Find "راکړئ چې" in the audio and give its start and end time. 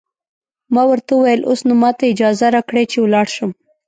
2.55-2.97